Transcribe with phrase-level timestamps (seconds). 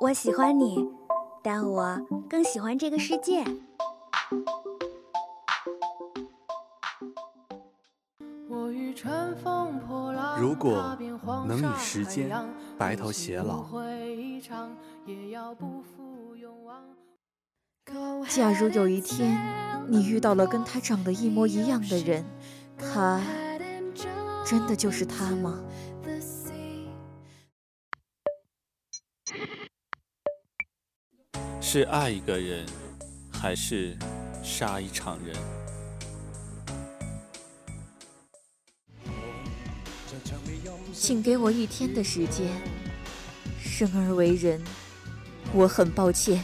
[0.00, 0.88] 我喜欢你，
[1.42, 3.44] 但我更喜欢这个世界。
[10.38, 10.96] 如果
[11.46, 12.30] 能与时间
[12.76, 13.64] 白头偕老，
[18.28, 19.36] 假如有一天
[19.88, 22.24] 你遇到了跟他长得一模一样的人，
[22.76, 23.20] 他
[24.44, 25.60] 真的就是他吗？
[31.70, 32.64] 是爱一个人，
[33.30, 33.94] 还是
[34.42, 35.36] 杀一场人？
[40.94, 42.48] 请给我一天的时间。
[43.60, 44.58] 生而为人，
[45.52, 46.42] 我很抱歉。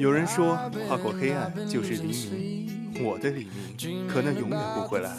[0.00, 0.56] 有人说，
[0.88, 3.04] 跨过黑暗就是黎明。
[3.04, 3.46] 我的黎
[3.78, 5.16] 明，可能永远不会来。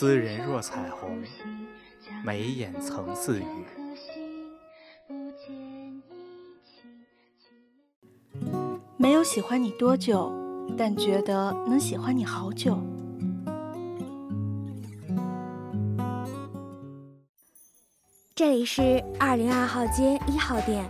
[0.00, 1.24] 斯人若彩虹，
[2.24, 3.44] 眉眼曾似雨。
[8.96, 10.32] 没有喜欢你多久，
[10.76, 12.78] 但觉得能喜欢你好久。
[18.36, 20.88] 这里是二零二号街一号店，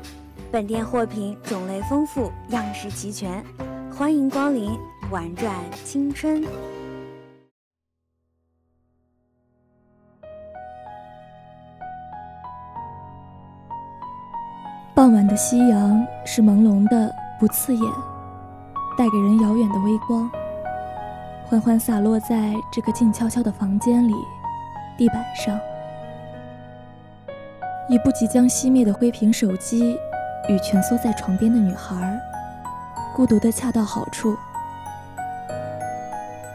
[0.52, 3.42] 本店货品种类丰富，样式齐全，
[3.90, 4.78] 欢迎光临，
[5.10, 5.50] 玩转
[5.82, 6.44] 青春。
[15.08, 17.10] 傍晚的夕阳是朦胧的。
[17.40, 17.92] 不刺眼，
[18.98, 20.30] 带给人遥远的微光，
[21.46, 24.12] 缓缓洒落在这个静悄悄的房间里，
[24.98, 25.58] 地板上。
[27.88, 29.98] 一部即将熄灭的灰屏手机，
[30.46, 32.20] 与蜷缩在床边的女孩，
[33.16, 34.36] 孤独的恰到好处。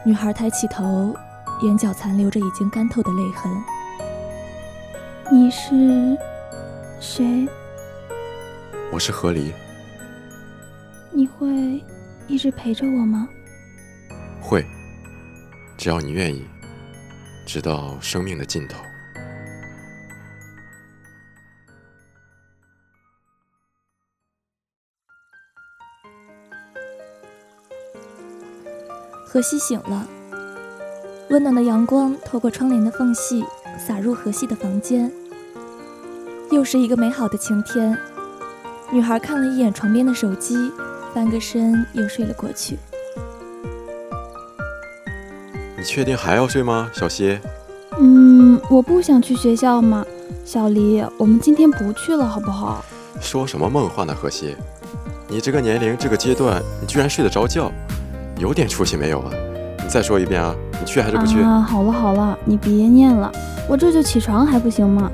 [0.05, 1.11] 女孩抬起头，
[1.63, 3.51] 眼角残留着已经干透的泪痕。
[5.31, 6.15] 你是
[6.99, 7.47] 谁？
[8.93, 9.51] 我是何离。
[11.11, 11.83] 你会
[12.27, 13.27] 一直陪着我吗？
[14.39, 14.63] 会，
[15.75, 16.45] 只要你愿意，
[17.43, 18.77] 直到生命的尽头。
[29.25, 30.07] 荷西醒了，
[31.31, 33.43] 温暖的阳光透过窗帘的缝隙
[33.75, 35.11] 洒入荷西的房间。
[36.51, 37.97] 又是一个美好的晴天。
[38.93, 40.71] 女孩看了一眼床边的手机。
[41.13, 42.79] 翻个身又睡了过去。
[45.77, 47.37] 你确定还要睡吗，小希？
[47.99, 50.03] 嗯，我不想去学校嘛。
[50.43, 52.83] 小黎，我们今天不去了，好不好？
[53.21, 54.55] 说什么梦话呢，荷西？
[55.27, 57.71] 你这个年龄，这个阶段，你居然睡得着觉，
[58.39, 59.31] 有点出息没有啊？
[59.83, 61.39] 你再说一遍啊，你去还是不去？
[61.43, 63.31] 啊，好了好了，你别念了，
[63.69, 65.11] 我这就起床还不行吗？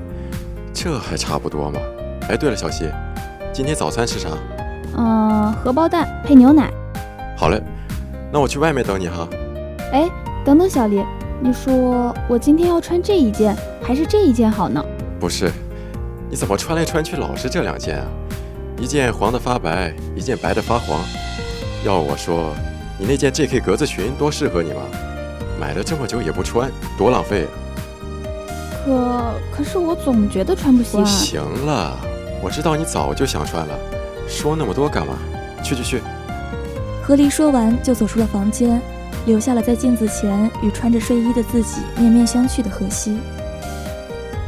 [0.73, 1.79] 这还差不多嘛。
[2.29, 2.89] 哎，对了，小希，
[3.51, 4.29] 今天早餐吃啥？
[4.95, 6.71] 嗯，荷包蛋配牛奶。
[7.37, 7.61] 好嘞，
[8.31, 9.27] 那我去外面等你哈。
[9.91, 10.09] 哎，
[10.45, 11.03] 等等，小黎，
[11.41, 14.83] 你说我今天要穿这一件还是这一件好呢？
[15.19, 15.51] 不是，
[16.29, 18.05] 你怎么穿来穿去老是这两件啊？
[18.79, 20.99] 一件黄的发白，一件白的发黄。
[21.83, 22.53] 要我说，
[22.97, 24.81] 你那件 JK 格子裙多适合你嘛，
[25.59, 27.49] 买了这么久也不穿，多浪费啊。
[28.85, 31.05] 可可是我总觉得穿不习惯。
[31.05, 31.97] 行了，
[32.41, 33.77] 我知道你早就想穿了。
[34.27, 35.17] 说那么多干嘛？
[35.63, 36.01] 去去去！
[37.03, 38.79] 何离说完就走出了房间，
[39.25, 43.17] 留下了在镜子前与穿着睡衣的自己面面相觑的荷西。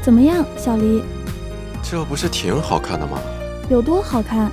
[0.02, 1.04] 怎么样，小黎？
[1.84, 3.20] 这不是挺好看的吗？
[3.70, 4.52] 有多好看？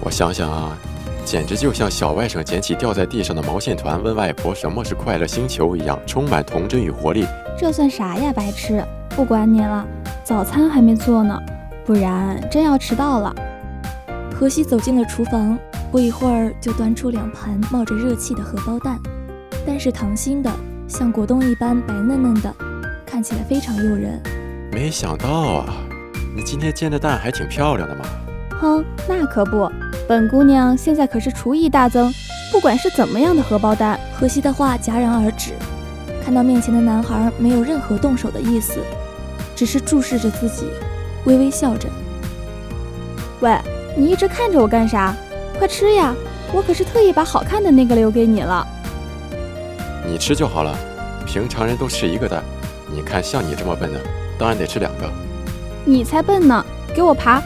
[0.00, 0.76] 我想想啊，
[1.24, 7.26] 简直就像小外甥捡起掉在地上的毛线团，问外婆什么是快乐星球一样，充满童真与活力。
[7.58, 8.82] 这算啥呀，白痴！
[9.10, 9.86] 不管你了，
[10.24, 11.38] 早餐还没做呢，
[11.90, 13.34] 不然真要迟到了。
[14.32, 15.58] 荷西走进了厨房，
[15.90, 18.96] 不一会儿就端出两盘冒着热气的荷包蛋，
[19.66, 20.48] 蛋是溏心的，
[20.86, 22.54] 像果冻一般白嫩嫩的，
[23.04, 24.22] 看起来非常诱人。
[24.70, 25.74] 没想到啊，
[26.36, 28.04] 你今天煎的蛋还挺漂亮的嘛。
[28.60, 29.68] 哼，那可不，
[30.06, 32.08] 本姑娘现在可是厨艺大增，
[32.52, 33.98] 不管是怎么样的荷包蛋。
[34.14, 35.54] 荷西的话戛然而止，
[36.24, 38.78] 看到面前的男孩没有任何动手的意思，
[39.56, 40.66] 只是注视着自己，
[41.24, 41.88] 微微笑着。
[43.40, 43.58] 喂。
[43.96, 45.12] 你一直看着我干啥？
[45.58, 46.14] 快吃呀！
[46.52, 48.64] 我可是特意把好看的那个留给你了。
[50.06, 50.78] 你吃就好了，
[51.26, 52.40] 平常人都吃一个蛋，
[52.86, 54.00] 你看像你这么笨的，
[54.38, 55.10] 当然得吃两个。
[55.84, 56.64] 你才笨呢！
[56.94, 57.42] 给我爬！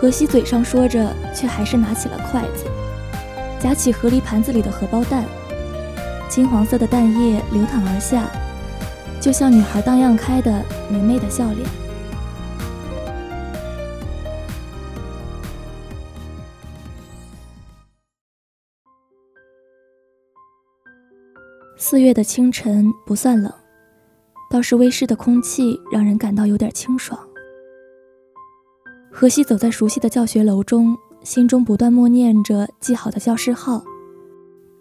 [0.00, 2.64] 荷西嘴上说着，却还是拿起了筷子。
[3.58, 5.24] 夹起河狸盘子里的荷包蛋，
[6.28, 8.22] 金黄色的蛋液流淌而下，
[9.20, 11.68] 就像女孩荡漾开的明媚的笑脸。
[21.76, 23.52] 四月的清晨不算冷，
[24.50, 27.18] 倒是微湿的空气让人感到有点清爽。
[29.10, 30.96] 荷西走在熟悉的教学楼中。
[31.22, 33.82] 心中不断默念着记好的教室号，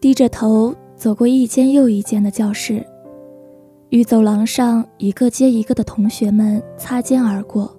[0.01, 2.85] 低着头走过一间又一间的教室，
[3.91, 7.73] 与走廊上一个接一个的同学们擦肩而过。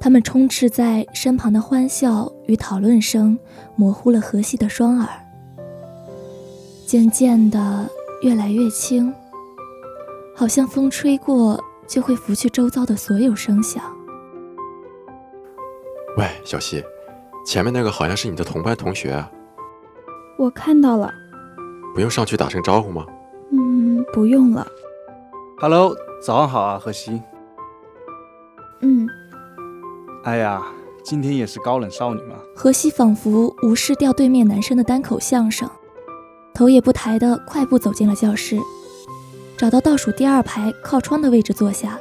[0.00, 3.38] 他们充斥在身旁的欢笑与讨论声，
[3.76, 5.08] 模糊了荷西的双耳。
[6.86, 7.90] 渐渐的，
[8.22, 9.12] 越来越轻，
[10.36, 13.82] 好像风吹过就会拂去周遭的所有声响。
[16.16, 16.84] 喂，小西。
[17.44, 19.30] 前面那个好像是你的同班同学啊，
[20.38, 21.12] 我看到了，
[21.92, 23.04] 不用上去打声招呼吗？
[23.50, 24.66] 嗯，不用了。
[25.58, 25.92] Hello，
[26.22, 27.20] 早上好啊，荷西。
[28.80, 29.08] 嗯。
[30.22, 30.62] 哎呀，
[31.04, 32.36] 今天也是高冷少女嘛。
[32.54, 35.68] 荷西仿佛无视掉对面男生的单口相声，
[36.56, 38.58] 头也不抬的快步走进了教室，
[39.58, 41.98] 找到倒数第二排靠窗的位置坐下。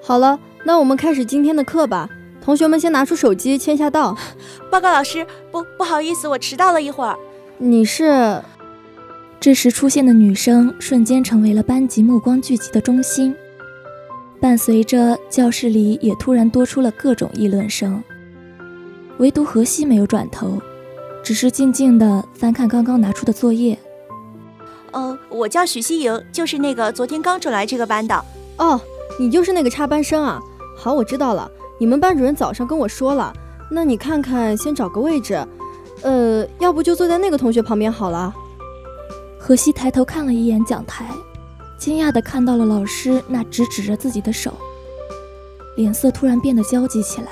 [0.00, 2.08] 好了，那我们开始今天的课吧。
[2.40, 4.16] 同学们先拿出手机签下到。
[4.70, 7.18] 报告老师，不不好意思，我迟到了一会儿。
[7.58, 8.40] 你是？
[9.40, 13.34] 这时出现的女生瞬间成为了班级目光聚集的中心，
[14.40, 18.00] 伴随着教室里也突然多出了各种议论声。
[19.18, 20.62] 唯独荷西没有转头，
[21.28, 23.78] 只是静静地翻看刚刚拿出的作业。
[24.92, 28.24] 呃，我叫许希莹，就是那个昨天刚转来这个班的。
[28.56, 28.80] 哦，
[29.20, 30.40] 你就是那个插班生啊？
[30.74, 31.50] 好，我知道了。
[31.78, 33.30] 你们班主任早上跟我说了，
[33.70, 35.46] 那你看看，先找个位置，
[36.00, 38.34] 呃，要不就坐在那个同学旁边好了。
[39.38, 41.10] 荷西抬头看了一眼讲台，
[41.76, 44.54] 惊讶地看到了老师那直指着自己的手，
[45.76, 47.28] 脸色突然变得焦急起来，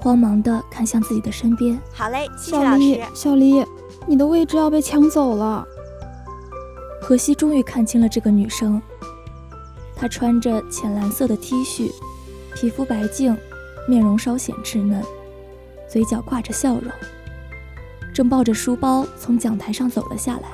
[0.00, 1.80] 慌忙地看向自己的身边。
[1.92, 3.00] 好嘞，谢谢老师。
[3.14, 3.64] 小黎，
[4.06, 5.64] 你的位置要被抢走了。
[7.02, 8.80] 荷西终于看清了这个女生，
[9.94, 11.90] 她穿着浅蓝色的 T 恤，
[12.54, 13.36] 皮肤白净。
[13.88, 15.02] 面容稍显稚嫩，
[15.88, 16.92] 嘴角挂着笑容，
[18.14, 20.48] 正抱着书包从讲台上走了下来，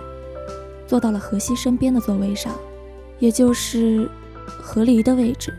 [0.87, 2.55] 坐到了荷西身边的座位上，
[3.19, 4.09] 也就是
[4.47, 5.53] 何离的位置。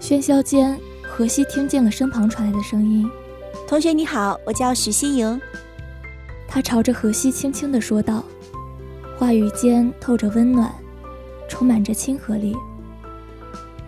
[0.00, 0.80] 喧嚣间，
[1.14, 3.08] 荷西听见了身旁传来的声音
[3.68, 5.38] ：“同学你好，我叫许希莹。”
[6.48, 8.24] 他朝着荷西轻轻地说道，
[9.18, 10.74] 话语间透着温暖，
[11.46, 12.56] 充满着亲和力。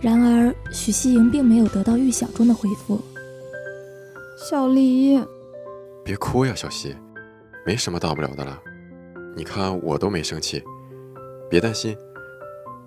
[0.02, 3.00] 然而，许希莹并没有得到预想中的回复。
[4.36, 5.18] 小黎，
[6.04, 6.94] 别哭呀，小希，
[7.64, 8.60] 没什么大不了的了。
[9.34, 10.62] 你看我都没生气，
[11.48, 11.96] 别担心，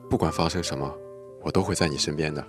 [0.07, 0.93] 不管发生什么，
[1.41, 2.45] 我都会在你身边的。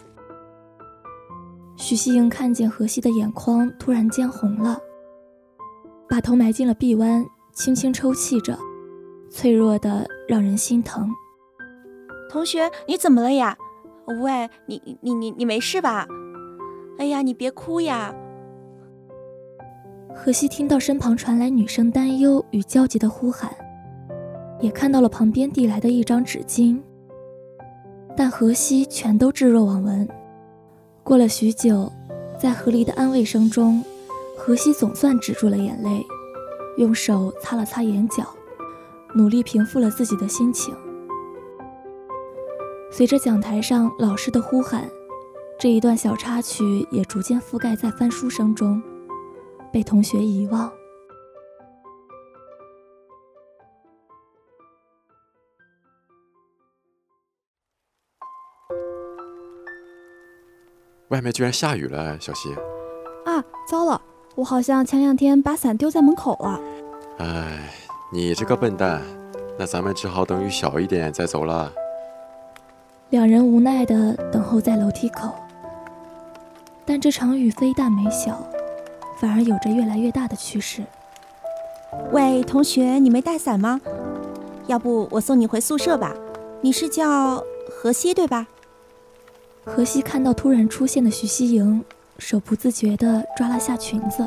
[1.79, 4.79] 许希莹看见荷西的眼眶突然间红了，
[6.09, 8.59] 把头埋进了臂弯，轻轻抽泣着，
[9.31, 11.09] 脆弱的让人心疼。
[12.29, 13.57] 同学，你怎么了呀？
[14.21, 16.07] 喂，你你你你没事吧？
[16.99, 18.13] 哎呀，你别哭呀！
[20.13, 23.51] 荷西听到身旁传来女生担忧与焦急的呼喊，
[24.61, 26.82] 也看到了旁边递来的一张纸巾，
[28.17, 30.08] 但荷西全都置若罔闻。
[31.08, 31.91] 过了许久，
[32.38, 33.82] 在何离的安慰声中，
[34.36, 36.06] 何西总算止住了眼泪，
[36.77, 38.27] 用手擦了擦眼角，
[39.15, 40.77] 努力平复了自己的心情。
[42.93, 44.86] 随着讲台上老师的呼喊，
[45.58, 48.82] 这一段小插曲也逐渐覆盖在翻书声中，
[49.72, 50.70] 被同学遗忘。
[61.08, 62.53] 外面居然下雨了，小溪！
[63.24, 64.00] 啊，糟了，
[64.34, 66.60] 我好像前两天把伞丢在门口了。
[67.19, 67.70] 哎，
[68.12, 69.00] 你这个笨蛋，
[69.58, 71.72] 那咱们只好等雨小一点再走了。
[73.08, 75.31] 两人无奈地等候在楼梯口，
[76.84, 78.46] 但这场雨非但没小，
[79.19, 80.82] 反而有着越来越大的趋势。
[82.12, 83.81] 喂，同学，你没带伞吗？
[84.67, 86.15] 要不我送你回宿舍吧。
[86.60, 88.46] 你是叫荷西对吧？
[89.69, 91.84] 荷西看到突然出现的徐熙莹，
[92.19, 94.27] 手不自觉地抓了下裙子，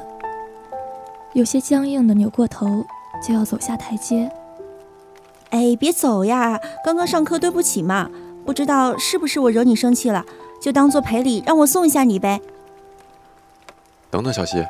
[1.34, 2.86] 有些僵硬地扭过头，
[3.28, 4.32] 就要走下台阶。
[5.50, 6.58] 哎，别走呀！
[6.86, 8.10] 刚刚上课，对不起嘛。
[8.46, 10.26] 不知道是不是我惹你生气了，
[10.62, 12.40] 就当做赔礼，让我送一下你呗。
[14.10, 14.66] 等等，小溪，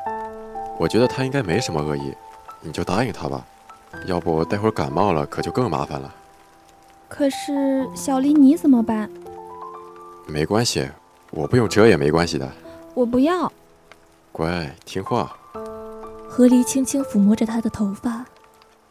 [0.78, 2.12] 我觉得他应该没什么恶意，
[2.60, 3.46] 你就答应他吧，
[4.06, 6.12] 要不待会儿感冒了可就更麻烦了。
[7.08, 9.08] 可是小黎你怎么办？
[10.26, 10.88] 没关系，
[11.30, 12.50] 我不用遮也没关系的。
[12.94, 13.50] 我不要。
[14.30, 15.36] 乖，听话。
[16.28, 18.24] 何离轻轻抚摸着她的头发，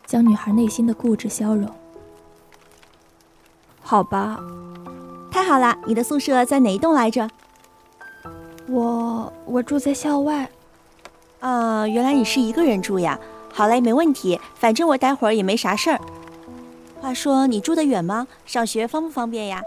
[0.06, 1.68] 将女孩内心的固执消融。
[3.82, 4.40] 好吧。
[5.32, 7.28] 太好了，你的宿舍在哪一栋来着？
[8.68, 10.50] 我我住在校外。
[11.40, 13.20] 啊，原来你是一个人住呀。
[13.52, 16.00] 好嘞，没问题，反正我待会儿也没啥事儿。
[17.00, 18.28] 话说你住得远吗？
[18.46, 19.62] 上学方不方便呀？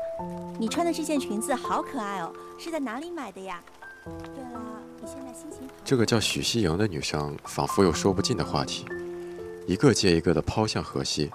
[0.58, 3.60] 你穿的这件裙子好可爱哦，是在哪里买的呀？
[4.04, 4.60] 对了，
[5.00, 5.68] 你现在心情……
[5.84, 8.86] 这个叫许西莹的女生仿佛有说不尽的话题，
[9.66, 11.30] 一个接一个的抛向荷西。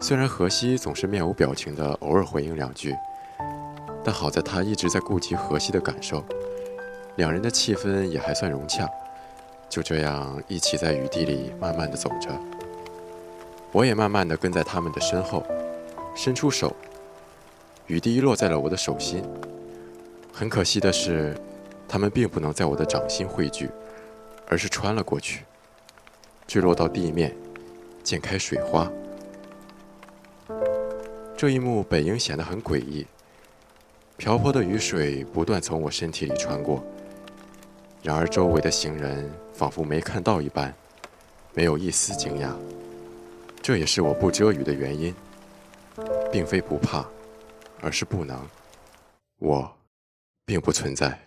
[0.00, 2.94] 虽然荷西总是面无表情的偶尔回应两句，
[4.04, 6.24] 但好在她一直在顾及荷西的感受，
[7.16, 8.88] 两人的气氛也还算融洽。
[9.68, 12.28] 就这样一起在雨地里慢慢的走着，
[13.72, 15.42] 我也慢慢的跟在他们的身后，
[16.14, 16.74] 伸出手，
[17.86, 19.22] 雨滴落在了我的手心。
[20.32, 21.36] 很可惜的是，
[21.88, 23.70] 它们并不能在我的掌心汇聚，
[24.48, 25.44] 而是穿了过去，
[26.46, 27.34] 坠落到地面，
[28.02, 28.90] 溅开水花。
[31.36, 33.06] 这一幕本应显得很诡异，
[34.16, 36.84] 瓢泼的雨水不断从我身体里穿过。
[38.02, 40.74] 然而周围的行人仿佛没看到一般，
[41.54, 42.50] 没有一丝惊讶。
[43.62, 45.14] 这也是我不遮雨的原因，
[46.30, 47.04] 并非不怕，
[47.80, 48.38] 而是不能。
[49.38, 49.76] 我，
[50.44, 51.18] 并不存在。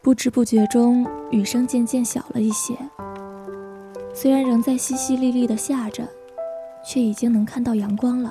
[0.00, 2.76] 不知不觉中，雨声渐渐小了一些，
[4.14, 6.06] 虽然仍在淅淅沥沥的下着。
[6.84, 8.30] 却已经能看到阳光了。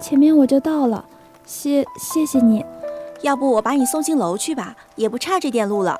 [0.00, 1.08] 前面我就到了，
[1.44, 2.64] 谢谢谢你。
[3.22, 5.96] 要不我把你送进楼去吧，也不差这点路了。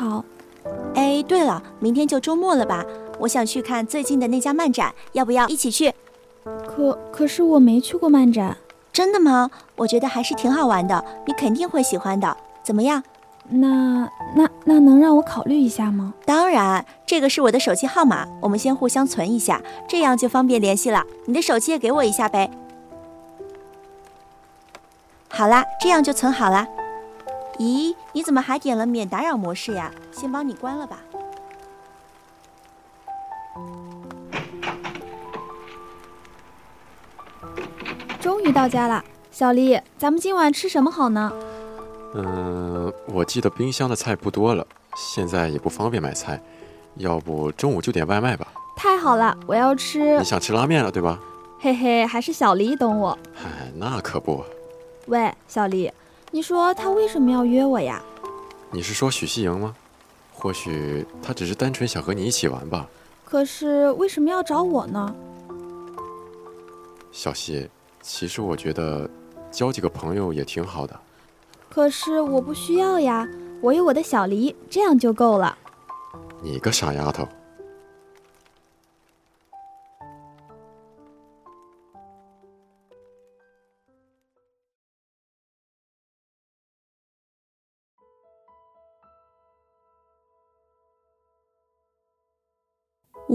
[0.00, 0.24] 好。
[0.94, 2.82] 哎，对了，明天就周末了吧？
[3.18, 5.92] 我想去看最近的那家漫展，要不要一起去？
[6.66, 8.56] 可可是我没去过漫展。
[8.94, 9.50] 真的吗？
[9.76, 12.34] 我觉得还是挺好玩的，你肯定会喜欢的。
[12.62, 13.02] 怎么样？
[13.50, 16.14] 那那那能让我考虑一下吗？
[16.24, 21.04] 当然，这个是我的手机号码，我们先互相存一下，这样就方便联系了。
[21.26, 22.50] 你的手机也给我一下呗。
[25.28, 26.66] 好啦，这样就存好了。
[27.60, 29.92] 咦，你怎么还点了免打扰模式呀？
[30.10, 30.98] 先帮你关了吧。
[38.18, 41.30] 终于到家了，小丽，咱们今晚吃什么好呢？
[42.14, 46.42] 嗯，我记得冰箱的菜不多了，现在也不方便买菜，
[46.94, 48.48] 要不中午就点外卖吧。
[48.74, 50.16] 太好了，我要吃。
[50.16, 51.20] 你想吃拉面了，对吧？
[51.58, 53.18] 嘿嘿，还是小黎懂我。
[53.34, 54.42] 嗨，那可不。
[55.08, 55.92] 喂，小黎，
[56.32, 58.00] 你说他为什么要约我呀？
[58.70, 59.74] 你是说许西莹吗？
[60.32, 62.88] 或许他只是单纯想和你一起玩吧。
[63.24, 65.14] 可是为什么要找我呢？
[67.10, 67.68] 小希，
[68.00, 69.10] 其实我觉得
[69.50, 70.98] 交几个朋友也挺好的。
[71.68, 73.28] 可是我不需要呀，
[73.60, 75.56] 我有我的小黎，这样就够了。
[76.40, 77.26] 你个傻丫头！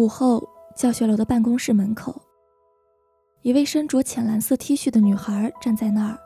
[0.05, 2.21] 午后，教学楼的办公室门口，
[3.41, 6.19] 一位身着浅蓝色 T 恤的女孩站在那儿。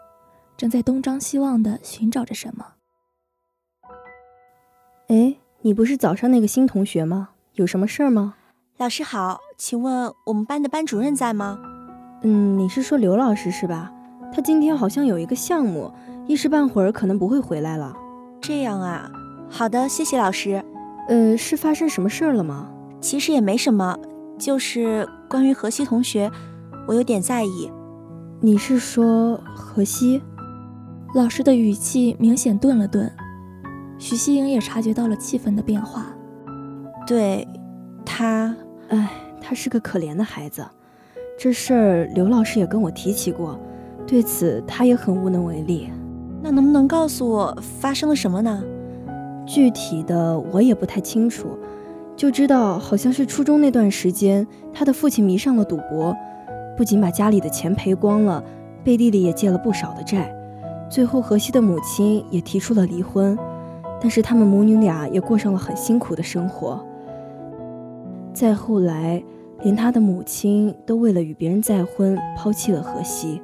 [0.57, 2.74] 正在东张西望地寻找着什么。
[5.07, 7.29] 哎，你不是早上那个新同学吗？
[7.53, 8.36] 有什么事儿吗？
[8.75, 11.57] 老师好，请问我们班的班主任在吗？
[12.24, 13.89] 嗯，你是说刘老师是吧？
[14.33, 15.89] 他今天好像有一个项目，
[16.27, 17.95] 一时半会儿可能不会回来了。
[18.41, 19.09] 这样啊，
[19.50, 20.62] 好的，谢谢老师。
[21.07, 22.69] 呃，是发生什么事儿了吗？
[23.01, 23.98] 其实也没什么，
[24.38, 26.29] 就是关于何西同学，
[26.88, 27.72] 我有点在意。
[28.41, 30.22] 你是说何西？
[31.15, 33.12] 老师的语气明显顿了顿，
[33.98, 36.06] 许西莹也察觉到了气氛的变化。
[37.08, 37.48] 对，
[38.06, 38.56] 他，
[38.89, 39.10] 哎，
[39.41, 40.65] 他是个可怜的孩子。
[41.38, 43.60] 这事儿刘老师也跟我提起过，
[44.06, 45.89] 对此他也很无能为力。
[46.41, 48.63] 那能不能告诉我发生了什么呢？
[49.48, 51.58] 具体的我也不太清楚，
[52.20, 56.14] 就知道好像是初中那段时间，他的父亲迷上了赌博，
[56.76, 58.44] 不仅把家里的钱赔光了，
[58.84, 60.30] 背地里也借了不少的债。
[60.90, 63.40] 最后，荷西的母亲也提出了离婚，
[64.02, 66.86] 但是他们母女俩也过上了很辛苦的生活。
[68.34, 69.24] 再后来，
[69.64, 73.42] 连他的母亲都为了与别人再婚，抛弃了荷西，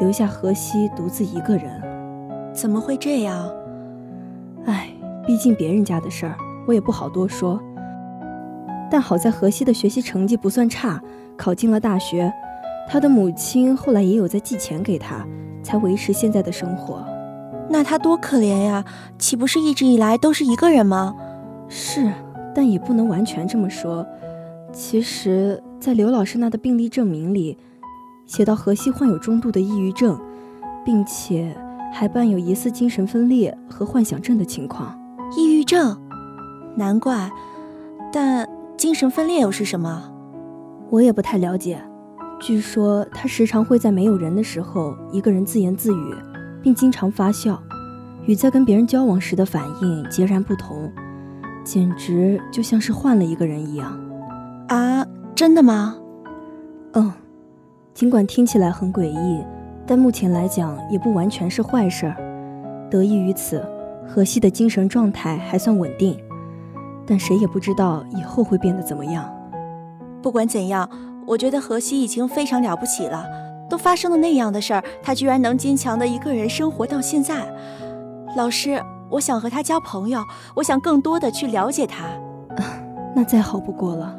[0.00, 1.70] 留下荷西独自一个人。
[2.52, 3.48] 怎么会这样？
[4.64, 4.88] 唉，
[5.24, 7.60] 毕竟别人家的事儿，我也不好多说。
[8.90, 11.00] 但好在荷西的学习成绩不算差，
[11.36, 12.32] 考进了大学。
[12.90, 15.26] 他的母亲后来也有在寄钱给他，
[15.62, 17.04] 才维持现在的生活。
[17.68, 18.82] 那他多可怜呀！
[19.18, 21.14] 岂不是一直以来都是一个人吗？
[21.68, 22.10] 是，
[22.54, 24.06] 但也不能完全这么说。
[24.72, 27.58] 其实，在刘老师那的病历证明里，
[28.24, 30.18] 写到荷西患有中度的抑郁症，
[30.82, 31.54] 并且
[31.92, 34.98] 还伴有疑似精神分裂和幻想症的情况。
[35.36, 35.94] 抑郁症？
[36.74, 37.30] 难怪。
[38.10, 40.08] 但精神分裂又是什么？
[40.88, 41.82] 我也不太了解。
[42.40, 46.14] 据说他时常会在没有人的时候一个人自言自语，
[46.62, 47.60] 并经常发笑，
[48.24, 50.88] 与在跟别人交往时的反应截然不同，
[51.64, 53.98] 简直就像是换了一个人一样。
[54.68, 55.04] 啊，
[55.34, 55.96] 真的吗？
[56.92, 57.12] 嗯，
[57.92, 59.44] 尽管听起来很诡异，
[59.88, 62.14] 但目前来讲也不完全是坏事儿。
[62.88, 63.60] 得益于此，
[64.06, 66.16] 荷西的精神状态还算稳定，
[67.08, 69.28] 但谁也不知道以后会变得怎么样。
[70.22, 70.88] 不管怎样。
[71.28, 73.22] 我觉得荷西已经非常了不起了，
[73.68, 77.46] 都发生了那样的事儿，他居然能坚强的一个人生活到现在。
[78.34, 80.24] 老师，我想和他交朋友，
[80.56, 82.06] 我想更多的去了解他。
[83.14, 84.16] 那再好不过了。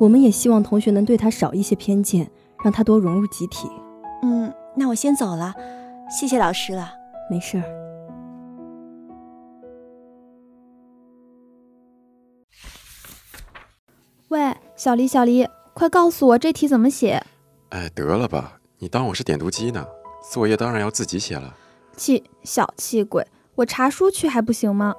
[0.00, 2.30] 我们也希望同学能对他少一些偏见，
[2.64, 3.68] 让他多融入集体。
[4.22, 5.52] 嗯，那我先走了，
[6.08, 6.88] 谢谢老师了。
[7.30, 7.85] 没事儿。
[14.76, 15.48] 小黎，小黎。
[15.72, 17.22] 快告诉我这题怎么写！
[17.68, 19.86] 哎，得了吧，你当我是点读机呢？
[20.30, 21.54] 作业当然要自己写了。
[21.96, 24.94] 气小气鬼，我查书去还不行吗？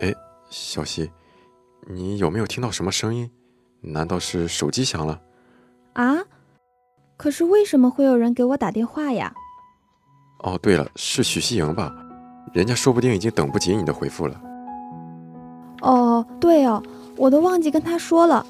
[0.00, 0.14] 哎，
[0.50, 1.10] 小溪，
[1.88, 3.30] 你有没有听到什么声音？
[3.80, 5.20] 难道是手机响了？
[5.94, 6.18] 啊？
[7.16, 9.32] 可是为什么会有人给我打电话呀？
[10.40, 11.94] 哦，对了，是许西莹吧？
[12.52, 14.38] 人家说不定已经等不及你的回复了。
[15.80, 16.82] 哦，对哦，
[17.16, 18.46] 我都忘记跟他说了。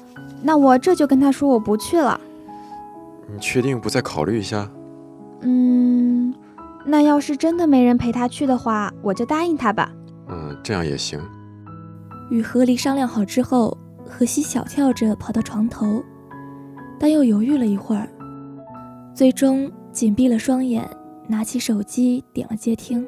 [0.47, 2.17] 那我这就跟他说我不去了。
[3.29, 4.71] 你确定不再考虑一下？
[5.41, 6.33] 嗯，
[6.85, 9.91] 那要是真的没人陪他去的话，我就答应他吧。
[10.29, 11.19] 嗯，这样也行。
[12.29, 16.01] 与何离商量好之后，何西小跳着跑到床头，
[16.97, 18.07] 但又犹豫了一会儿，
[19.13, 20.89] 最终紧闭了双眼，
[21.27, 23.05] 拿起手机点了接听。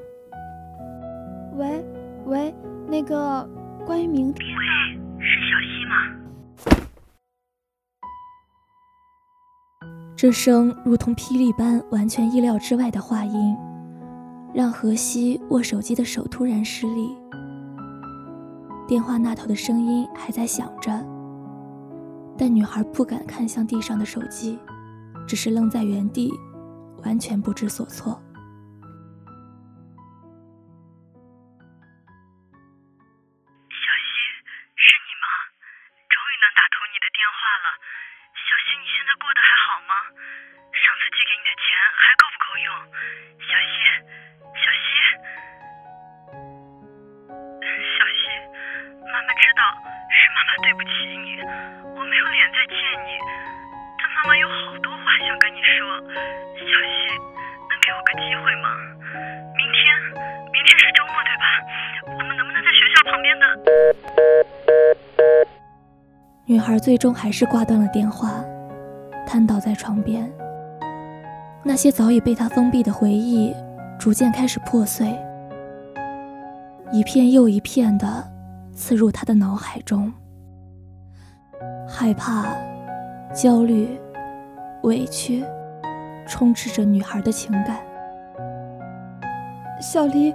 [1.56, 1.86] 喂
[2.26, 2.54] 喂，
[2.86, 3.50] 那个
[3.86, 4.46] 关于明天。
[10.22, 13.56] 这声如同霹雳般完全意料之外的话音，
[14.54, 17.16] 让荷西握手机的手突然失力。
[18.86, 20.92] 电话那头的声音还在响着，
[22.38, 24.60] 但女孩不敢看向地上的手机，
[25.26, 26.30] 只是愣在原地，
[27.06, 28.22] 完全不知所措。
[66.50, 68.44] 女孩最终还是挂断了电话，
[69.24, 70.28] 瘫倒在床边。
[71.62, 73.54] 那些早已被她封闭的回忆，
[74.00, 75.16] 逐渐开始破碎，
[76.92, 78.28] 一片又一片的
[78.74, 80.12] 刺入她的脑海中。
[81.88, 82.48] 害怕、
[83.32, 83.88] 焦虑、
[84.82, 85.46] 委屈，
[86.28, 87.78] 充斥着女孩的情感。
[89.80, 90.34] 小黎，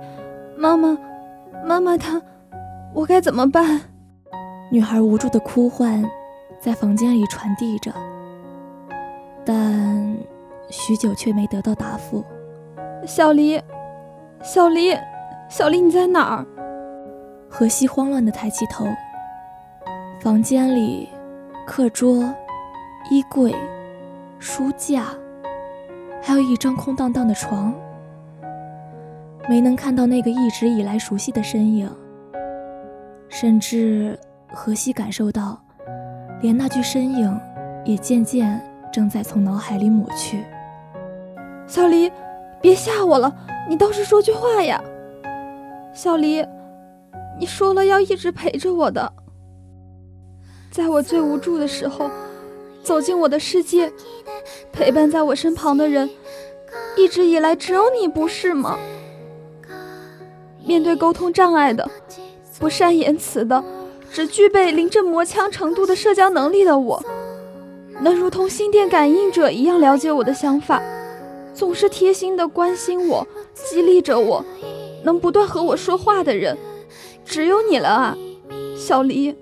[0.57, 0.97] 妈妈，
[1.65, 2.23] 妈妈，她，
[2.93, 3.81] 我该怎么办？
[4.75, 6.05] 女孩无助的哭唤，
[6.59, 7.95] 在房间里传递着，
[9.45, 10.19] 但
[10.69, 12.25] 许久却没得到答复。
[13.07, 13.63] 小黎，
[14.43, 14.99] 小黎，
[15.49, 16.47] 小黎，你在哪儿？
[17.49, 18.85] 荷西慌乱的抬起头，
[20.21, 21.09] 房间里，
[21.65, 22.35] 课桌、
[23.13, 23.55] 衣柜、
[24.41, 25.05] 书架，
[26.21, 27.73] 还有一张空荡荡的床，
[29.49, 31.89] 没能看到那个一直以来熟悉的身影，
[33.29, 34.19] 甚至。
[34.55, 35.61] 荷西感受到，
[36.41, 37.41] 连那具身影
[37.85, 38.61] 也渐渐
[38.93, 40.45] 正在从脑海里抹去。
[41.67, 42.11] 小黎，
[42.61, 43.35] 别吓我了，
[43.69, 44.83] 你倒是说句话呀！
[45.93, 46.47] 小黎，
[47.39, 49.13] 你说了要一直陪着我的，
[50.71, 52.11] 在我最无助的时候，
[52.83, 53.93] 走进我的世界，
[54.73, 56.09] 陪伴在我身旁的人，
[56.97, 58.79] 一直以来只有你不是吗？
[60.67, 61.91] 面对沟通障碍的、
[62.59, 63.63] 不善言辞的、
[64.15, 67.05] 只具备临阵磨枪程度的社交能力的我，
[68.01, 70.81] 能如同心电感应者一样了解我的想法，
[71.53, 74.45] 总是贴心的关心我、激励着我，
[75.03, 76.57] 能不断和我说话的人，
[77.25, 78.17] 只有你了啊，
[78.79, 79.35] 小黎。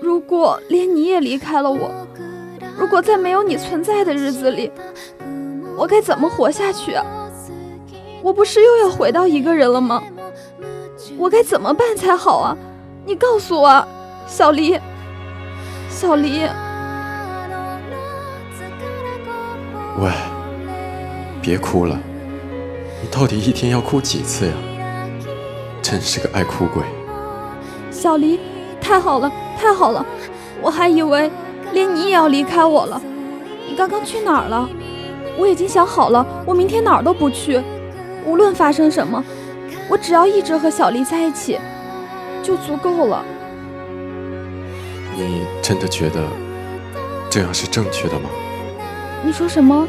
[0.00, 1.90] 如果连你也离开了我，
[2.78, 4.70] 如果在没有你存在的日子里，
[5.76, 7.04] 我该怎么活下去啊？
[8.22, 10.00] 我不是又要回到一个人了吗？
[11.18, 12.56] 我该怎么办才好啊？
[13.12, 13.86] 你告诉我，
[14.26, 14.80] 小黎，
[15.90, 16.48] 小黎。
[19.98, 20.10] 喂，
[21.42, 22.00] 别哭了，
[23.02, 24.54] 你到底一天要哭几次呀？
[25.82, 26.82] 真是个爱哭鬼。
[27.90, 28.40] 小黎，
[28.80, 30.02] 太好了，太好了，
[30.62, 31.30] 我还以为
[31.74, 32.98] 连你也要离开我了。
[33.68, 34.66] 你刚刚去哪儿了？
[35.36, 37.60] 我已经想好了，我明天哪儿都不去。
[38.24, 39.22] 无论发生什么，
[39.90, 41.58] 我只要一直和小黎在一起，
[42.42, 43.24] 就足够了。
[45.16, 46.20] 你真的觉得
[47.30, 48.28] 这样是正确的吗？
[49.24, 49.86] 你说什么？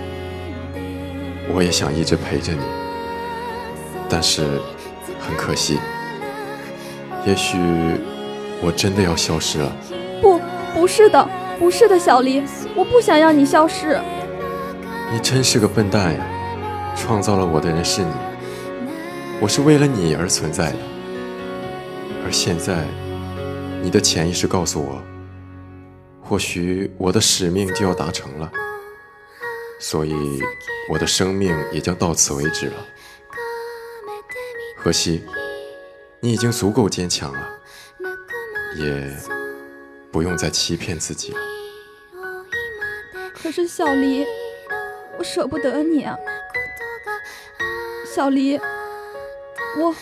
[1.53, 2.59] 我也想一直陪着你，
[4.07, 4.43] 但是
[5.19, 5.79] 很可惜，
[7.25, 7.57] 也许
[8.61, 9.75] 我真的要消失了。
[10.21, 10.39] 不，
[10.73, 12.43] 不是的，不是的，小黎，
[12.75, 13.99] 我不想让你消失。
[15.11, 16.25] 你真是个笨蛋呀！
[16.95, 18.11] 创造了我的人是你，
[19.41, 20.77] 我是为了你而存在的。
[22.25, 22.85] 而现在，
[23.81, 25.01] 你的潜意识告诉我，
[26.21, 28.51] 或许我的使命就要达成了，
[29.79, 30.41] 所以
[30.89, 32.85] 我的生命也将到此为止了。
[34.77, 35.23] 荷西，
[36.21, 37.49] 你已经足够坚强了，
[38.77, 39.15] 也
[40.11, 41.39] 不用再欺骗自己了。
[43.33, 44.25] 可是小黎，
[45.17, 46.17] 我舍不得你啊。
[48.15, 48.57] 小黎，
[49.77, 49.93] 我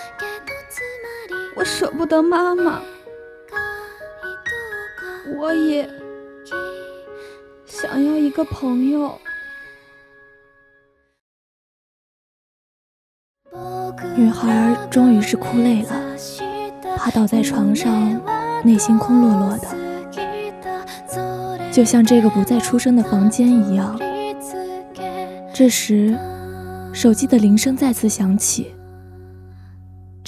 [1.55, 2.81] 我舍不得妈妈，
[5.37, 5.89] 我也
[7.65, 9.19] 想要一个朋友。
[14.15, 16.15] 女孩终于是哭累了，
[16.97, 18.21] 趴倒在床上，
[18.63, 19.67] 内心空落落的，
[21.71, 23.99] 就像这个不再出声的房间一样。
[25.53, 26.17] 这时。
[26.93, 28.75] 手机的铃声再次响起，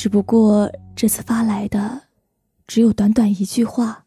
[0.04, 2.02] 只不过这次发来的
[2.68, 4.04] 只有短短一句话：“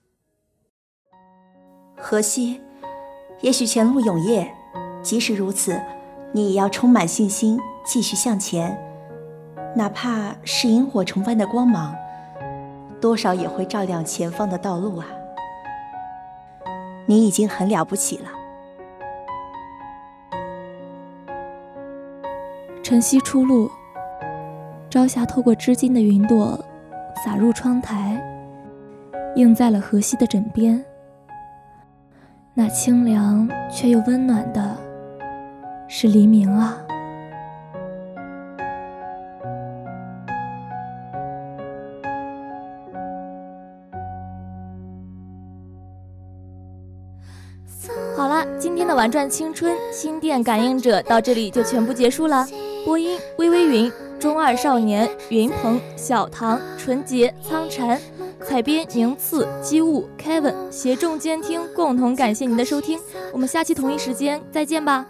[1.96, 2.60] 荷西，
[3.40, 4.54] 也许前路永夜，
[5.00, 5.80] 即使如此，
[6.32, 8.78] 你也要充满信心继续向前，
[9.74, 11.96] 哪怕是萤火虫般的光芒，
[13.00, 15.06] 多少也会照亮前方的道路啊！
[17.06, 18.28] 你已经很了不起了。”
[22.84, 23.70] 晨曦初露，
[24.96, 26.58] 朝霞透过织金的云朵
[27.22, 28.18] 洒入窗台，
[29.34, 30.82] 映在了荷西的枕边。
[32.54, 34.74] 那清凉却又温暖的，
[35.86, 36.78] 是黎明啊！
[48.16, 52.46] 好了，今天的玩转青春心电感应者到这里就全部结束了。
[52.86, 58.00] 播音：微微云、中二少年、云鹏、小唐、纯洁、苍蝉，
[58.44, 62.98] 彩边：宁次、机务、Kevin，协众监听，共同感谢您的收听，
[63.32, 65.06] 我们下期同一时间再见吧。